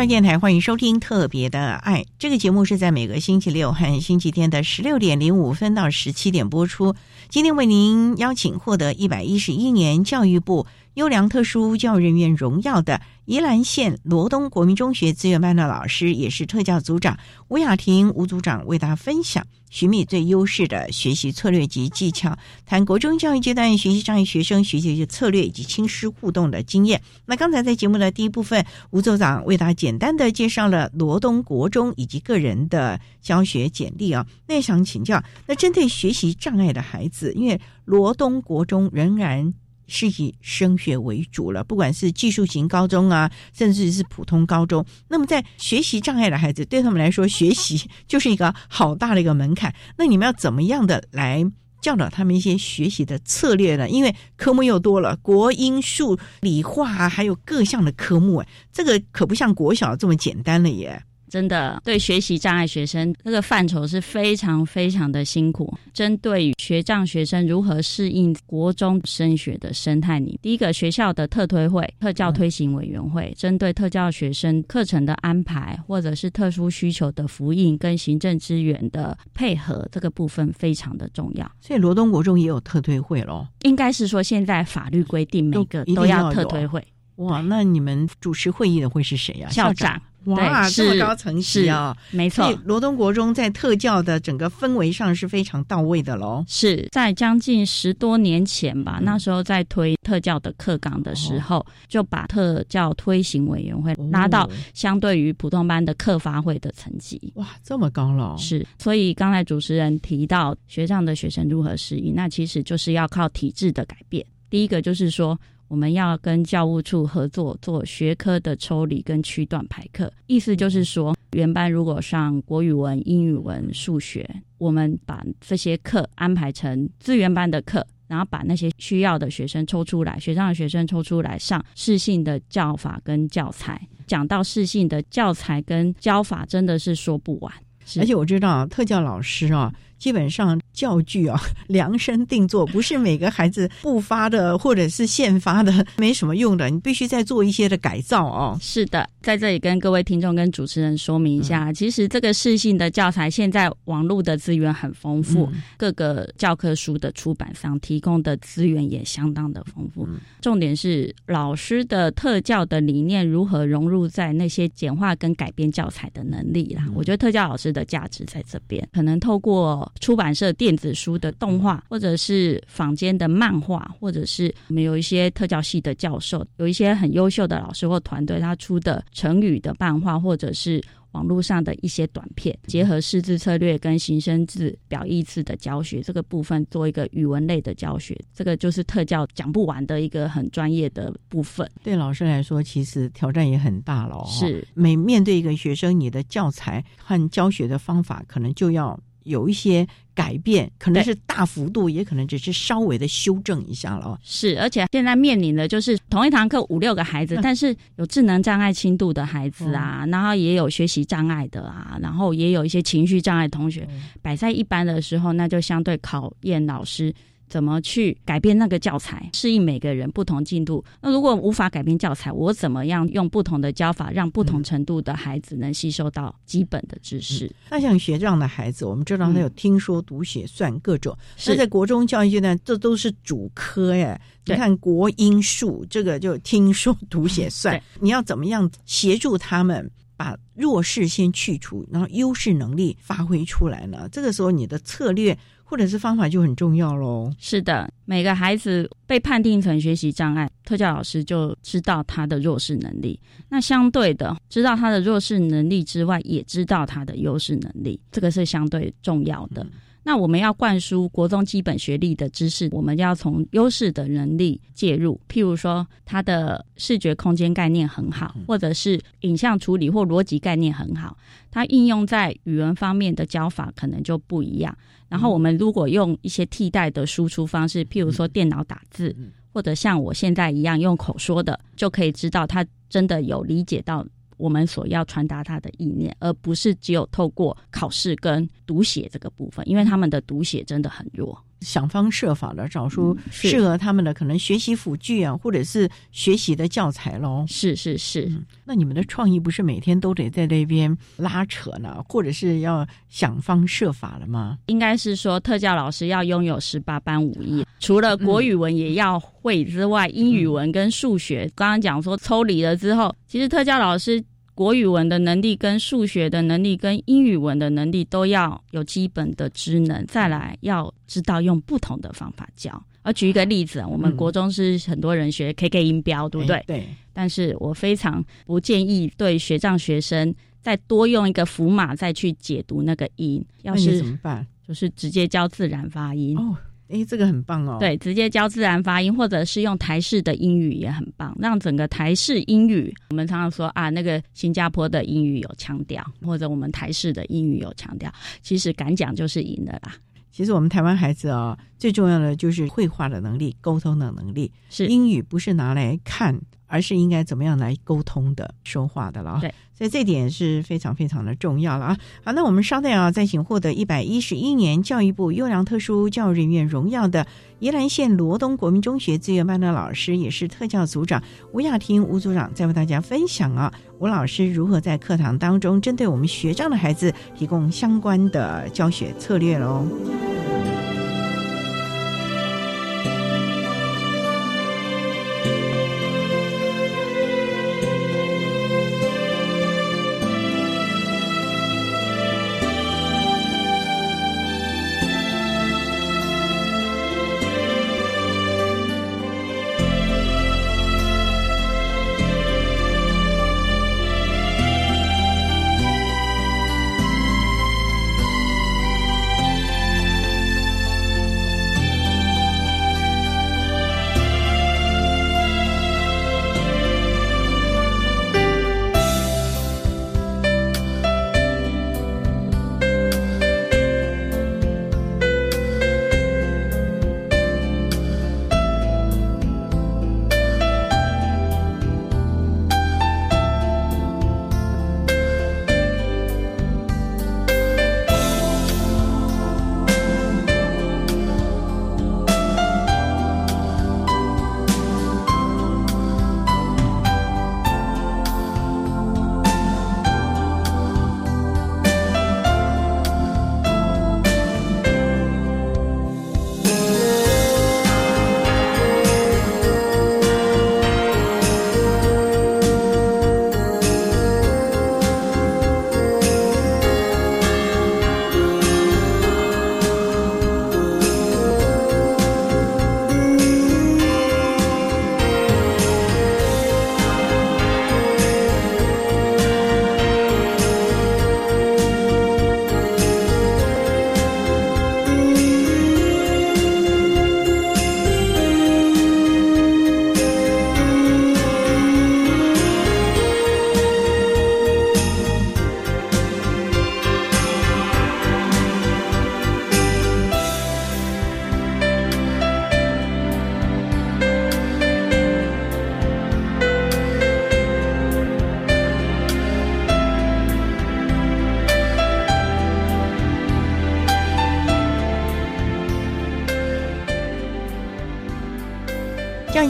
[0.00, 6.94] 上电台欢迎收听《特别的爱》这个节目，是在每个星期六和星期天的十六点零五分到十七点播出。
[7.28, 27.00] 今天为您邀请获得一百一十一年教育部优良特殊教育人员荣耀的宜兰县罗东国民中学资源班的老师，也是特教组长吴雅婷吴组长，为大家分享寻觅最优势的学习策略及技巧，谈国中教育阶段学习障碍学生学习策略以及亲师互动的经验。
[27.24, 34.26] 那刚才在节目的第一部分，吴组长为大家简单的介绍了罗东国中以及个人的教学简历啊。
[34.48, 39.54] 那也想请教，那针对学习障碍的孩子，因为罗东国中仍然
[39.90, 44.86] 是以升学为主了，不管是技术型高中啊，甚至是普通高中。
[45.08, 49.74] 那么在学习障碍的孩子，对他们来说，学习就是一个好大的一个门槛。
[49.98, 51.44] 那你们要怎么样的来
[51.82, 53.90] 教导他们一些学习的策略呢？
[53.90, 61.02] 因为科目又多了，国英数理化还有各项的科目，哎，这个可不像国小这么简单了耶。
[61.30, 65.72] 真的，对学习障碍学生这个范畴是非常非常的辛苦。
[65.94, 81.50] 针对于学障学生如何适应国中升学的生态里，第一个学校的特推会、特教推行委员会，针对特教学生课程的安排，或者是特殊需求的福音跟行政资源的配合，这个部分非常的重要。
[81.60, 86.84] 所以罗东国中也有特推会咯，应该是说现在法律规定每个都要特推会。
[87.16, 89.48] 哇，那你们主持会议的会是谁呀？
[89.50, 90.00] 校长。
[90.26, 91.96] 哇，这么高层级啊！
[92.10, 96.44] 没错，罗东国中在特教的整个氛围上是非常到位的喽。
[96.46, 107.32] 是在将近十多年前吧，那时候在推特教的课纲的时候，就把特教推行委员会拉到相对于普通班的课发会的层级。
[107.36, 108.36] 哇，这么高了！
[108.36, 114.24] 是，所以刚才主持人提到学长的学生如何适应，那其实就是要靠体制的改变。
[114.50, 115.38] 第一个就是说。
[115.70, 124.28] 我们要跟教务处合作做学科的抽离跟区段排课，意思就是说，原班如果上国语文、英语文、数学，
[124.58, 133.80] 我们把这些课安排成资源班的课，然后把那些需要的学生抽出来，学上的学生抽出来上适性的教法跟教材。
[134.08, 137.54] 讲到适性的教材跟教法，真的是说不完。
[137.96, 139.72] 而且我知道特教老师啊。
[140.00, 148.58] 基本上教具啊 量身定做，不是每个孩子不发的或者是现发的没什么用的，你必须再做一些的改造哦。
[148.60, 160.08] 是的，在这里跟各位听众跟主持人说明一下，其实这个适性的教材现在网络的资源很丰富，各个教科书的出版商提供的资源也相当的丰富。
[160.40, 166.86] 重点是老师的特教的理念如何融入在那些简化跟改编教材的能力啦。
[166.94, 180.82] 我觉得特教老师的价值在这边，可能透过出版社电子书的动画，或者是坊间的漫画，或者是我们有一些特教系的教授，有一些很优秀的老师或团队，他出的成语的漫画，或者是。
[181.12, 191.68] 网络上的一些短片，结合识字策略跟形声字、表意字的教学，这个部分做一个语文类的教学，这个就是特教讲不完的一个很专业的部分。
[191.82, 194.24] 对老师来说，其实挑战也很大了。
[194.28, 198.96] 是每面对一个学生，你的教材和教学的方法，可能就要。
[199.24, 204.18] 有一些改变，可能是大幅度，也可能只是稍微的修正一下了。
[204.22, 213.88] 是，而且现在面临的就是同一堂课五六个孩子，但是有智能障碍轻度的孩子啊，然后也有学习障碍的啊，然后也有一些情绪障碍同学
[214.20, 217.14] 摆在一般的时候，那就相对考验老师。
[217.50, 220.82] 怎么去改变那个教材，适应每个人不同进度？
[221.02, 227.52] 那如果无法改变教材，我怎么样用不同的教法，让不同程度的孩子能吸收到基本的知识？
[227.68, 234.18] 那像学这样的孩子，我们知道他有听说读写算各种，那在国中教育阶段，这都是主科耶。
[234.46, 244.08] 你看国英数，这个就听说读写算，你要怎么样协助他们把弱势先去除，然后优势能力发挥出来呢？
[244.12, 245.36] 这个时候你的策略。
[245.70, 247.32] 或者是方法就很重要喽。
[247.38, 253.16] 是的，每个孩子被判定成学习障碍，特教老师就知道他的弱势能力。
[253.48, 259.64] 那相对的，知道他的弱势能力之外，也知道他的优势能力，这个是相对重要的。
[260.02, 265.20] 那我们要灌输国中基本学历的知识，我们要从优势的能力介入。
[265.28, 271.16] 譬如说，他的视觉空间概念很好，或者是影像处理或逻辑概念很好，
[271.50, 274.76] 他应用在语文方面的教法可能就不一样。
[275.10, 279.14] 然后我们如果用一些替代的输出方式，譬如说电脑打字，
[279.52, 291.36] 或者像我现在一样用口说的，就可以知道他真的有理解到我们所要传达他的意念，而不是只有透过考试跟读写这个部分，因为他们的读写真的很弱。
[291.60, 297.44] 想方设法的找出适合他们的可能学习辅具啊，或者是学习的教材喽。
[297.48, 298.30] 是是是，
[298.64, 304.58] 那你们的创意不是每天都得在那边拉扯呢，或者是要想方设法了吗？
[304.66, 314.22] 应该是说特教老师要拥有十八般武艺，除了国语文也要会之外，英语文跟数学，刚刚讲说抽离了之后，其实特教老师。
[314.60, 322.70] 国语文的能力、跟数学的能力、跟英语文的能力都要有基本的职能，再来要知道用不同的方法教。
[323.00, 326.62] 而举一个例子，我们国中是很多人学 KK 音标，对不对？
[326.66, 326.86] 对。
[327.14, 333.42] 但是我非常不建议对学障学生再多用一个符码再去解读那个音。
[333.62, 334.46] 要是怎么办？
[334.68, 336.36] 就是直接教自然发音。
[336.36, 336.54] 哦。
[336.90, 337.76] 哎，这个很棒哦！
[337.78, 349.94] 对，直接教自然发音，或者是用台式的英语也很棒，让整个台式英语，我们常常说啊，那个新加坡的英语有腔调，或者我们台式的英语有腔调，其实敢讲就是赢的啦。
[350.32, 354.50] 其实我们台湾孩子啊，最重要的就是绘画的能力、沟通的能力。
[354.68, 356.38] 是英语不是拿来看。
[356.70, 361.98] 而是应该怎么样来沟通的、说话的了对，所以这点是非常非常的重要了啊！
[362.24, 367.26] 好，那我们稍待啊，再请获得一百一十一年教育部优良特殊教育人员荣耀的
[367.58, 379.84] 宜兰县罗东国民中学资源班的老师，也是特教组长吴雅婷吴组长，再为大家分享啊，吴老师如何在课堂当中针对我们学障的孩子提供相关的教学策略喽。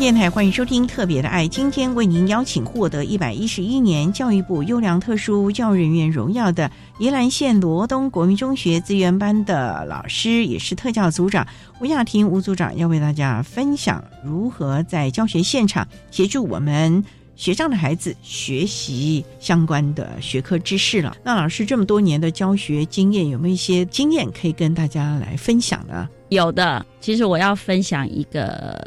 [0.01, 11.47] 电台欢迎收听《特别的爱》，今天为您邀请获得一百一十一年教育部优良特殊教育人员荣耀的宜兰县罗东国民中学资源班的老师，也是特教组长
[11.83, 17.05] 吴亚婷吴组长，要为大家分享如何在教学现场协助我们
[17.37, 21.15] 学障的孩子学习相关的学科知识了。
[21.23, 26.09] 那老师这么多年的教学经验，有没有一些经验可以跟大家来分享呢？
[26.31, 28.83] 有的，其实我要分享一个。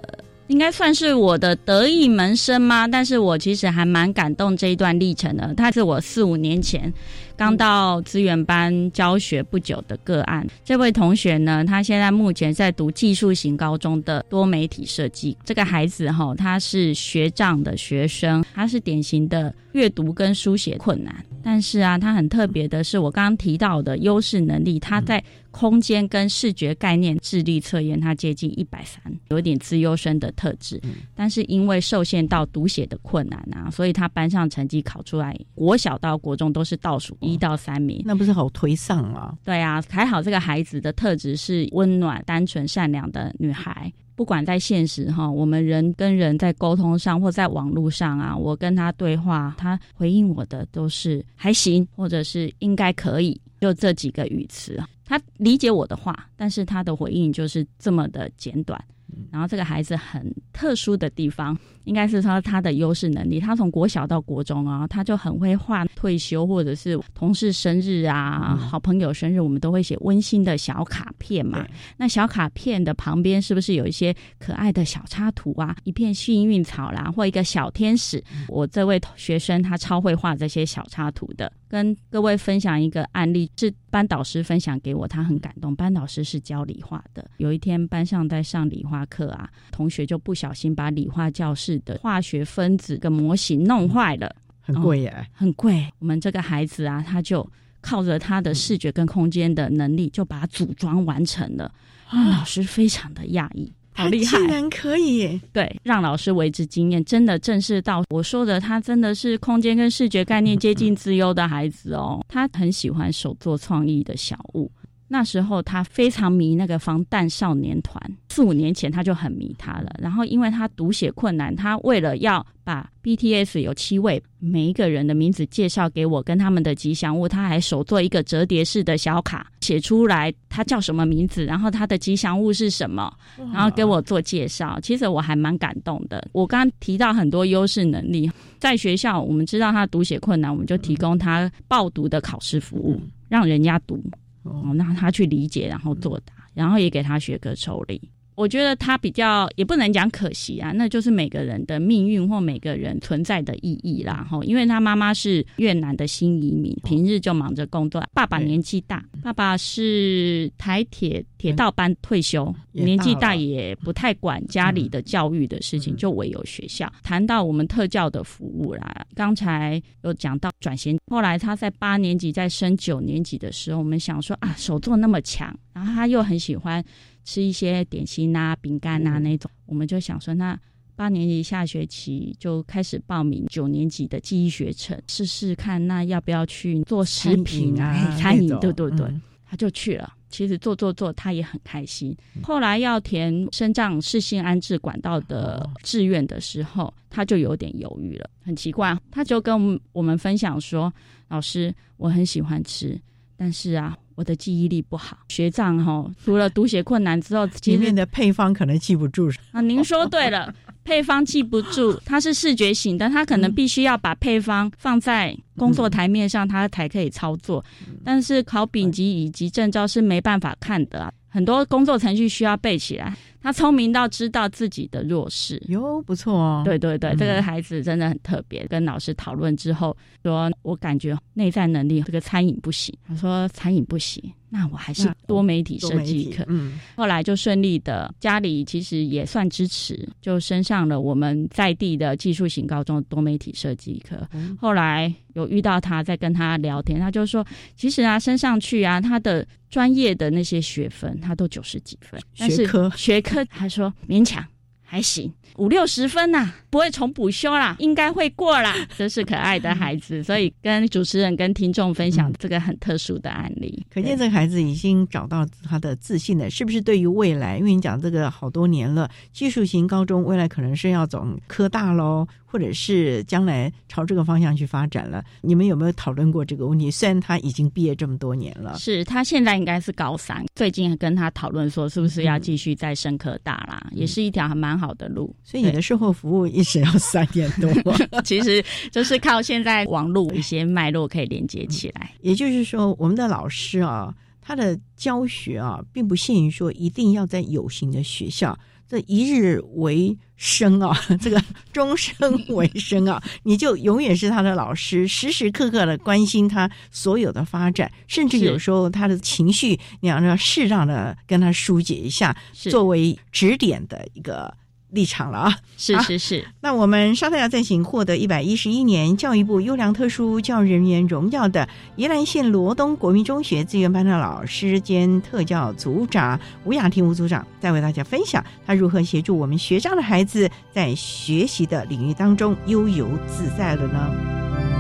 [0.54, 2.88] 应该算是我的得意门生吗？
[2.88, 5.52] 但是我其实还蛮感动这一段历程的。
[5.56, 6.94] 他是我四五年前
[7.36, 10.46] 刚到资源班教学不久的个案。
[10.64, 15.36] 这位同学呢，他现在目前在读技术型高中的多媒体设计。
[15.44, 21.16] 这个孩子哈，他是学长的学生，他是典型的阅读跟书写困难。
[21.44, 25.24] 但是啊，他很特别的是，我刚刚提到的优势能力，他在。
[25.54, 30.82] 空间跟视觉概念智力测验，他接近一百三，有点资优生的特质，
[31.16, 39.34] 但是因为受限到读写的困难啊，所以他班上成绩考出来，国小到国中都是倒数一到三名，那不是好推上啊？
[39.46, 43.94] 对啊，还好这个孩子的特质是温暖、单纯、善良的女孩。
[44.16, 54.78] 不管在现实哈，我们人跟人在沟通上，或在网络上啊，我跟他对话，他回应我的都是还行，或者是应该可以，就这几个语词。
[55.06, 58.84] 他理解我的话，但是他的回应就是这么的简短。
[59.32, 63.40] 然后这个孩子很特殊的地方，应该是说他的优势能力。
[63.40, 71.66] 他从国小到国中啊，他就很会画退休或者是同事生日啊、好朋友生日，我们都会写温馨的小卡片嘛。
[71.96, 75.74] 那小卡片的旁边是不是有一些可爱的小插图啊？
[75.84, 78.22] 一片幸运草啦，或一个小天使。
[78.50, 81.52] 我这位学生他超会画这些小插图的。
[81.74, 85.76] 跟各位分享一个案例，是班导师分享给我，他很感动。
[85.76, 95.92] 班导师是教理化的，有一天班上在上理化课啊，同学就不小心把理化教室的化学分子的模型弄坏了，很贵耶，很贵。
[95.98, 97.44] 我们这个孩子啊，他就
[97.82, 101.74] 靠着他的视觉跟空间的能力，就把它组装完成了。
[102.12, 103.74] 老师非常的讶异。
[103.96, 104.38] 好厉害！
[104.38, 112.24] 竟然可以对让老师为之惊艳，真的正视到我说的，他真的是空间跟视觉概念接近自优的孩子哦。
[112.28, 114.72] 他很喜欢手做创意的小物，
[115.08, 119.92] 那时候他非常迷那个防弹少年团，四五年前他就很迷他了。
[120.00, 133.14] 然后因为他读写困难，他为了要把 BTS 有七位每一个人的名字介绍给我跟他们的吉祥物，他还手做一个折叠式的小卡，写出来他叫什么名字，然后他的吉祥物是什么，
[133.54, 134.80] 然后给我做介绍。
[134.82, 136.28] 其实我还蛮感动的。
[136.32, 144.02] 我刚刚提到很多优势能力，在学校我们知道他读写困难，我们就提供他报读的考试服务，让人家读，
[144.44, 148.02] 哦，让他去理解，然后作答，然后也给他学科抽离。
[148.36, 154.28] 我觉得他比较也不能讲可惜啊，那就是每个人的命运或每个人存在的意义啦。
[154.30, 158.04] 哈，因为他妈妈是越南的新移民，平日就忙着工作。
[158.14, 166.92] 爸爸年纪大，爸爸是台铁铁道班退休，年纪大也不太管家里的教育的事情，就唯有学校。
[167.04, 176.84] 谈到我们特教的服务啦，刚才有讲到转型，后来他在八年级在升九年级的时候，我们想说啊，手作那么强，然后他又很喜欢。
[177.24, 180.60] 吃一些点心啊、饼干啊那种，我们就想说，那
[180.96, 188.50] 八年级下学期就开始报名九年级的记忆学程，试试看，那要不要去做食品啊、餐饮？
[188.60, 189.08] 对对对，
[189.46, 190.14] 他就去了。
[190.30, 192.16] 其实做做做，他也很开心。
[192.42, 198.28] 后来要填生障视性安置管道的志愿的时候，他就有点犹豫了。
[198.44, 200.92] 很奇怪，他就跟我们分享说
[201.30, 203.00] ：“老师，我很喜欢吃，
[203.38, 209.30] 但是啊。”我的记忆力不好，学长哈，除了读写困难之后， 前面的配方可能记不住。
[209.52, 210.54] 啊，您说对了，
[210.84, 217.64] 配方记不住，它是视觉型的，它可能必须要把配方放在工作台面上，它才可以操作。
[218.04, 223.16] 但是考丙级以及证照是没办法看的，很多工作程序需要背起来。
[223.44, 226.62] 他聪明到知道自己的弱势，哟，不错哦。
[226.64, 228.66] 对对对，这个孩子真的很特别。
[228.68, 232.98] 跟老师讨论之后，说我感觉内在能力这个餐饮不行。
[233.06, 234.24] 他说餐饮不行。
[234.50, 244.16] 那我还是多媒体设计课，嗯，后来就顺利的，家里其实也算支持，就升上了我们在地的技术型高中多媒体设计课。
[244.62, 247.44] 后来有遇到他在跟他聊天，他就说，
[247.76, 254.46] 其实啊，升上去啊，他的专业的那些学分他都九十几分，学科学科他说勉强。
[254.86, 258.76] 还行，五六十分呐，不会重补修啦，应该会过啦。
[258.96, 263.84] 真是可爱的孩子，所以跟主持人跟听众分享这个很特殊的案例。
[263.92, 266.80] 可见这个孩子已经找到他的自信了，是不是？
[266.80, 272.28] 对于未来，因为你讲这个好多年了，技术型高中未来可能是要走科大喽。
[272.54, 276.92] 或者是将来朝这个方向去发展了，你们有没有讨论过这个问题？
[276.92, 285.36] 虽然他已经毕业这么多年了，是他现在应该是高三，最近跟他讨论说是不是要继续再升科大啦，也是一条还蛮好的路。
[285.44, 287.74] 所以你的售后服务一直要三年多，
[288.24, 292.12] 其实就是靠现在网络一些脉络可以连接起来。
[292.22, 298.56] 也就是说，我们的老师啊，他的教学啊，并不限于说一定要在有形的学校。
[298.94, 302.14] 这一日为生啊， 这个终生
[302.50, 314.56] 为生啊，你就永远是他的老师，时时刻刻的关心他所有的发展，甚至有时候他的情绪，你要适当的跟他疏解一下，作为指点的一个。
[314.94, 315.58] 立场了啊！
[315.76, 334.73] 是是是，那我们稍后要再请获得一百一十一年教育部优良特殊教育人员荣耀的宜兰县罗东国民中学资源班的老师兼特教组长吴雅婷吴组长，再为大家分享他如何协助我们学障的孩子在学习的领域当中悠游自在了呢？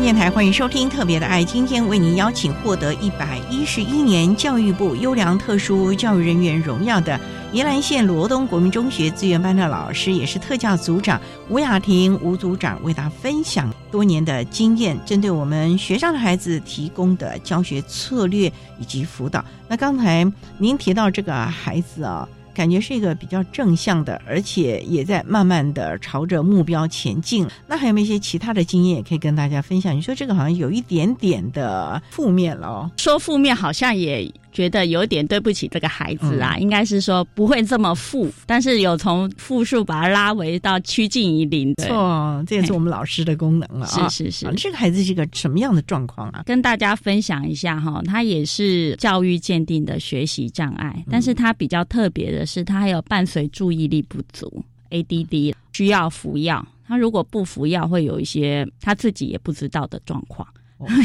[0.00, 7.20] 电台欢迎收听《特别的爱》，今天为您邀请获得一百一十一年教育部优良特殊教育人员荣耀的
[7.52, 11.20] 宜兰县罗东国民中学资源班的老师，也是特教组长
[11.50, 19.44] 吴雅婷吴组长，为大家分享多年的经验，针对我们学校的孩子提供的教学策略以及辅导。
[19.68, 22.26] 那刚才您提到这个孩子啊。
[22.58, 27.46] 感觉是一个比较正向的，而且也在慢慢的朝着目标前进。
[27.68, 29.96] 那还有没有一些其他的经验也可以跟大家分享？
[29.96, 32.90] 你说这个好像有一点点的负面了哦。
[32.96, 34.28] 说负面好像也。
[34.52, 41.74] 觉得有点对不起这个孩子啊，应该是说不会这么负，但是有从负数把它拉回到趋近于零。
[41.76, 44.08] 错，这也是我们老师的功能了啊。
[44.08, 46.42] 是是是，这个孩子是个什么样的状况啊？
[46.46, 56.66] 跟大家分享一下哈，他也是教育鉴定的学习障碍，但是他比较特别的是，他还有伴随注意力不足 （ADD），需要服药。
[56.86, 60.48] 他如果不服药，会有一些他自己也不知道的状况。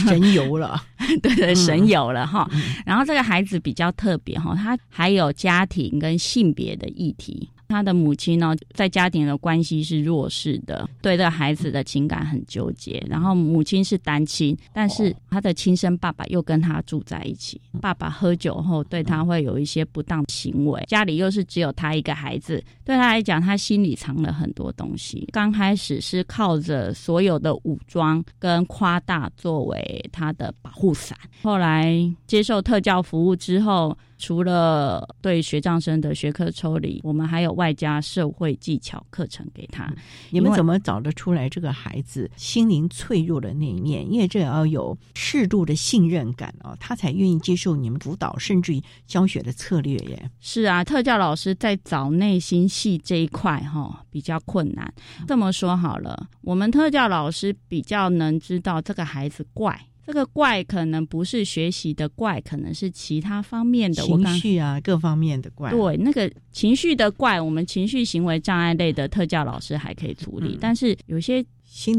[0.05, 0.81] 神游了，
[1.21, 2.49] 对对，神游了哈。
[2.85, 7.49] 然后这个孩子比较特别哈，他还有家庭跟性别的议题。
[7.73, 13.03] 他的母亲呢，在家庭的关系是弱势的，对这个孩子的情感很纠结。
[13.09, 17.59] 然后母亲是单亲，但是他的亲生爸爸又跟他住在一起。
[17.81, 25.27] 爸爸喝酒后对他会有一些不当行为，家里又是只有他一个孩子，对他来讲，他心里藏了很多东西。
[25.31, 31.91] 刚开始是靠着所有的武装跟夸大作为他的保护伞，后来
[32.27, 33.97] 接受特教服务之后。
[34.17, 39.91] 除了对学障生的学科抽离，我们还有外加社会技巧课程给他。
[40.29, 44.09] 你们怎么找得出来这个孩子心灵脆弱的那一面？
[44.11, 50.31] 因为这要有适度的信任感哦，他才愿意接受你们辅导，甚至于教学的策略耶。
[50.39, 54.93] 是啊，特教老师在找内心戏这一块哈比较困难。
[55.27, 59.87] 这么说好了，我们特教老师比较能知道这个孩子怪。
[60.05, 65.71] 这个怪可能不是学习的怪，可能是其他方面的情绪啊，各方面的怪。
[65.71, 71.43] 对，那个情绪的怪，我们情绪行为障碍类的特教老师还可以处理，但是有些。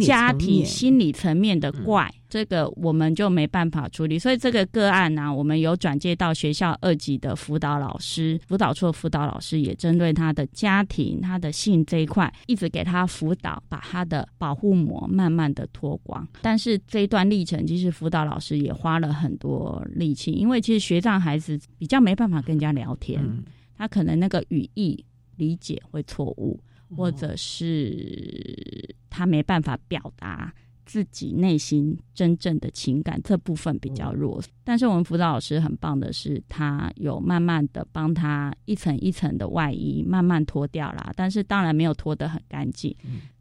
[0.01, 16.27] 家庭心理层面的怪，这个我们就没办法处理，所以这个个案呢，我们有转介到学校二级的辅导老师，辅导处的辅导老师也针对他的家庭、他的性这一块，一直给他辅导，把他的保护膜慢慢的脱光。
[16.41, 23.21] 但是这一段历程，其实辅导老师也花了很多力气，因为其实学障孩子比较没办法跟人家聊天，
[23.77, 25.05] 他可能那个语义
[25.37, 26.61] 理解会错误。
[26.97, 30.53] 或者是他没办法表达
[30.85, 34.43] 自己内心真正的情感，这部分比较弱。
[34.63, 41.13] 但是我们辅导老师很棒的是，他有慢慢的帮他一层一层的外衣慢慢脱掉啦。
[41.17, 42.95] 但是当然没有脱得很干净。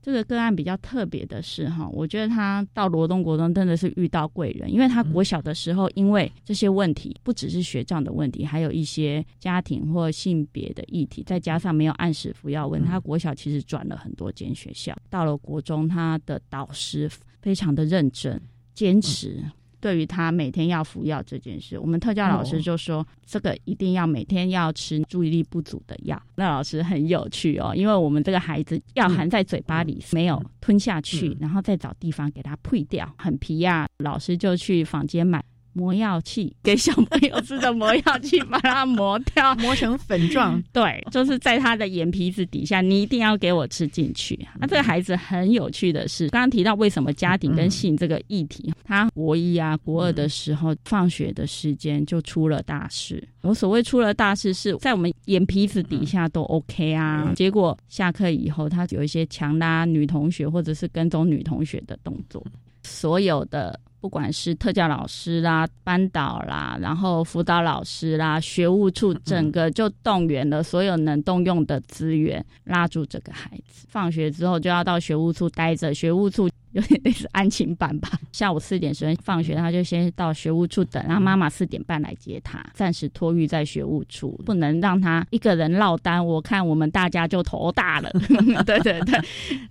[0.03, 17.09] 这个个案比较特别的是哈，我觉得他到罗东国中真的是遇到贵人，因为他国小的时候因为这些问题，不只是学障的问题，还有一些家庭或性别的议题，再加上没有按时服药，问他国小其实转了很多间学校，到了国中，他的导师
[17.41, 18.41] 非常的认真
[18.73, 19.41] 坚持。
[19.83, 26.17] 对于他每天要服药这件事，我们特教老师就说，这个一定要每天要吃注意力不足的药。
[26.35, 33.85] 那老师很有趣哦，因为我们这个孩子药含在嘴巴里没有吞下去，然后再找地方给他配掉，很皮呀。
[33.97, 35.43] 老师就去房间买。
[35.73, 40.61] 磨药器给小朋友吃的磨药器，把它磨掉， 磨成粉状。
[40.71, 44.39] 对，就是在他的眼皮子底下，你一定要给我吃进去。
[44.59, 53.27] 那这个孩子很有趣的是，刚刚提到为什么家庭跟性这个议题，他国一啊、国二的时候，放学的时间就出了大事。
[53.41, 62.45] 我所谓出了大事，是在我们眼皮子底下都 OK 啊，结果下课以后，他有一些强拉女同学或者是跟踪女同学的动作，
[62.83, 63.79] 所有的。
[64.03, 73.87] 不管是特教老师啦、班导啦，然后辅导老师啦、学务处，整个就动员了所有能动用的资源，拉住这个孩子。
[73.87, 78.09] 放学之后就要到学务处待着，学务处有点类似安亲班吧。
[78.31, 86.25] 下午四点时分放学，他就先到学务处等，然后妈妈四点半来接他，暂时托育在学务处，不能让他一个人落单。
[86.25, 88.09] 我看我们大家就头大了。
[88.65, 89.19] 对对对，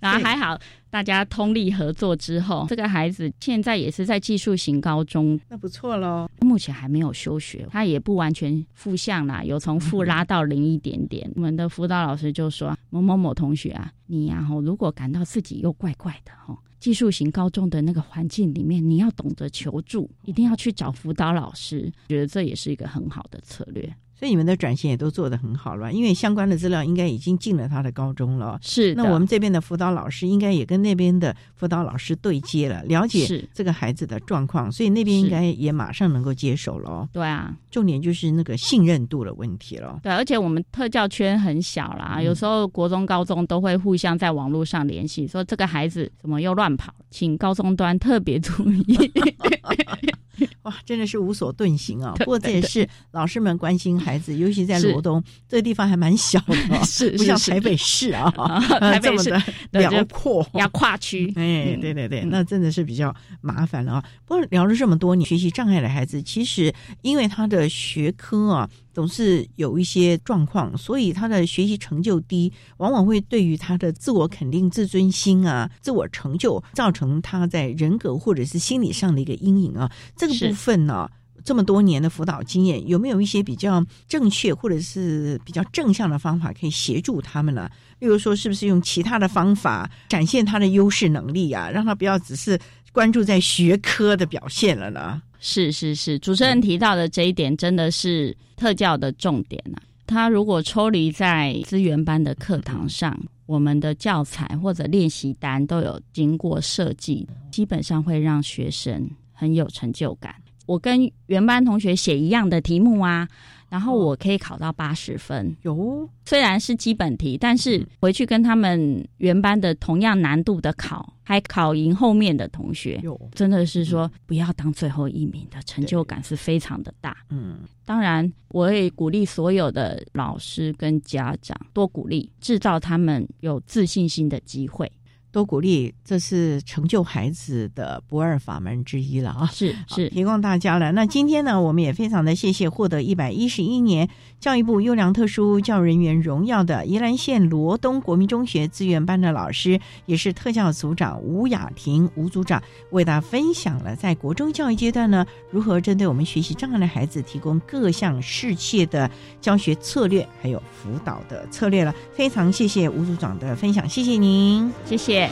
[0.01, 0.57] 然后还好。
[0.89, 6.29] 大家通力合作之后，这个孩子现在也是在技术型高中，那不错喽。
[6.41, 11.27] 目前还没有休学，他也不完全负向啦，有从负拉到零一点点。
[11.35, 21.89] 我们的辅导老师就说：“某某某同学啊，你呀，吼，如果感到自己又怪怪的，吼，技术型高中的那个环境里面，你要懂得求助，一定要去找辅导老师。
[22.09, 28.57] 觉得这也是一个很好的策略。”所以你们的转型也都做得很好了，因为相关的资料应该已经进了他的高中了。
[28.61, 37.07] 是，那我们这边的辅导老师应该也跟那边的辅导老师对接了，了解这个孩子的状况，所以那边应该也马上能够接手了。
[37.11, 39.99] 对啊，重点就是那个信任度的问题了。
[40.03, 49.11] 对，而且我们特教圈很小啦，有时候国中、高中都会互相在网络上联系，说这个孩子怎么又乱跑，请高中端特别注意。
[50.63, 52.13] 哇，真的是无所遁形啊！
[52.17, 56.55] 不过这也是老师们关心孩子，尤其在罗东 这个地方还蛮小的，
[56.85, 58.31] 是不像台北市啊，
[58.79, 59.29] 台北市
[59.71, 61.27] 辽阔，要跨区。
[61.35, 64.05] 哎，对对对，那真的是比较麻烦了啊。
[64.25, 68.69] 不过聊了这么多，你学习障碍的孩子，其实因为他的学科啊。
[68.93, 79.91] 总是有一些状况，所以他的学习成就低，往往会对于他的自我肯定、自尊心啊、自我成就，造成他在人格或者是心理上的一个阴影啊。
[80.15, 81.09] 这个部分呢，
[81.43, 87.69] 这么多年的辅导经验，有没有一些比较正确或者是比较正向的方法可以协助他们呢？
[87.99, 92.59] 例如说，是不是用其他的方法展现他的优势能力啊，让他不要只是
[92.91, 95.21] 关注在学科的表现了呢？
[95.45, 99.83] 是是是，主持人提到的这一点真的是特教的重点啊。
[100.07, 110.33] 他如果抽离在资源班的课堂上，我们的教材或者练习单都有经过设计，基本上会让学生很有成就感。
[110.65, 113.27] 我跟原班同学写一样的题目啊。
[113.73, 116.07] 然后我可以考到八十分，有？
[116.27, 123.01] 虽然是基本题，但是回去跟他们原班的同样难度的考，还考赢后面的同学，
[123.33, 127.17] 真的是说不要当最后一名的成就感是非常的大。
[127.31, 134.91] 嗯，当然我也鼓励所有的老师跟家长多鼓励，制造他们有自信心的机会。
[135.33, 139.49] 多鼓励，这是成就孩子的不二法门之一了啊！
[139.51, 140.91] 是是，提供大家了。
[140.91, 144.07] 那今天呢，我们也非常的谢谢获得一百一十一年
[144.39, 152.61] 教育部优良特殊教育人员荣耀的宜兰县罗东国民中学资源班的老师，也是特教组长吴雅婷吴组长，
[152.91, 159.09] 为大家分享了在国中教育阶段呢，如何针对我们学习障碍的孩子提供各项适切的
[159.41, 161.91] 教学策略，还有辅导的策略了。
[162.13, 165.22] 非常谢谢吴组长的分享，谢谢您，谢谢。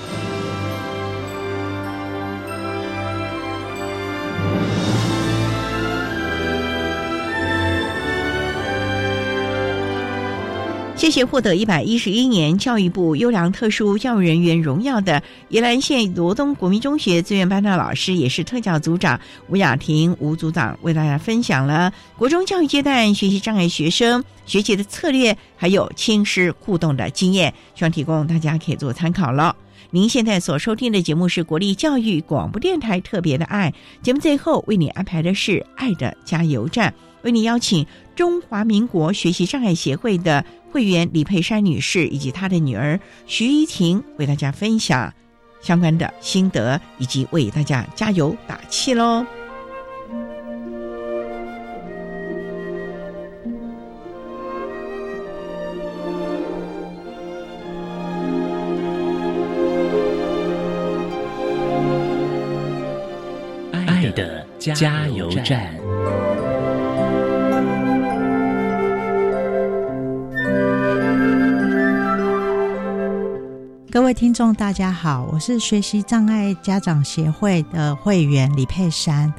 [10.95, 29.55] 谢谢获得一百一十一年教育部优良特殊教育人员荣耀的宜兰县罗东国民中学资源班的老师，也是特教组长吴雅婷吴组长，为大家分享了国中教育阶段学习障碍学生学习的策略，还有亲师互动的经验，希望提供大家可以做参考了。
[29.93, 37.85] 您现在所收听的节目是国立教育广播电台特别的爱节目，最后为你安排的是爱的加油站，为你邀请
[38.15, 40.43] 中华民国学习障碍协会的。
[40.71, 45.13] 会员李佩珊女士以及她的女儿徐怡婷为大家分享
[45.61, 49.25] 相关的心得，以及为大家加油打气喽！
[64.61, 65.80] 加油站。
[73.91, 79.31] 各位听众，大家好，我是学习障碍家长协会的会员李佩珊。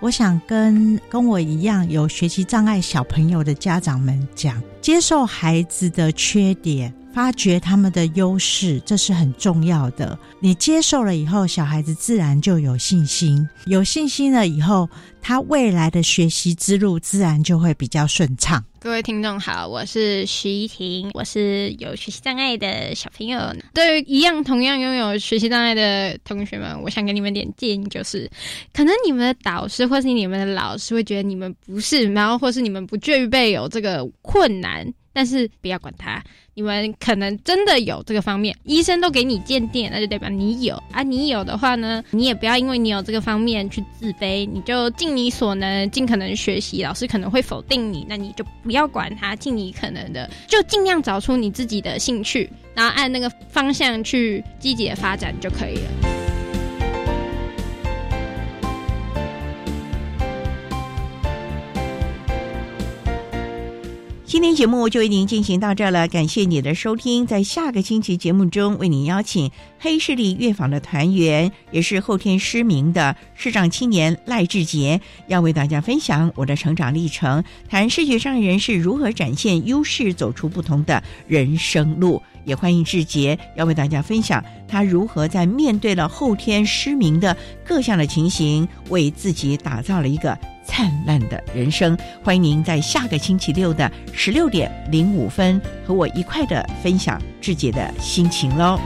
[0.00, 10.18] 我想跟跟我一样有学习障碍小朋友的家长们讲，接受孩子的缺点，发掘他们的优势，这是很重要的。
[10.40, 14.90] 你接受了以后，小孩子自然就有信心，有信心了以后，
[15.22, 18.64] 他未来的学习之路自然就会比较顺畅。
[18.82, 23.38] 各位听众好，我是徐怡婷，我是有学习障碍的小朋友。
[23.74, 28.26] 对于一样同样拥有学习障碍的同学们，我想给你们点建议，就是
[28.72, 34.90] 可能你们的导师或是你们的老师会觉得你们不是，然后或是你们不具备有这个困难。
[35.12, 36.22] 但是不要管他，
[36.54, 41.02] 你们可能真的有这个方面，医生都给你鉴定，那就代表你有啊。
[41.02, 46.82] 你有的话呢，你也不要因为你有这个方面去自卑，你就尽你所能，尽可能学习。
[46.82, 56.19] 老师可能会否定你，那你就不要管他，尽你可能的，就尽量找出你自己的兴趣，然后按那个方向去积极的发展就可以了。
[64.30, 67.26] 今天节目就为您进行到这了，感谢你的收听。
[67.26, 69.50] 在下个星期节目中，为您邀请
[69.80, 82.22] 黑势力乐坊的团员，也是后天失明的视障青年赖志杰，要为大家分享我的成长历程，谈视觉障碍人士如何展现优势，走出不同的人生路。
[82.44, 90.38] 也欢迎志杰要为大家分享他如何在面对了后天失明的各项的情形，为自己打造了一个。
[90.70, 98.78] 灿烂的人生，欢迎您在下个星期六的十六点零五分和我一块的分享志姐的心情喽。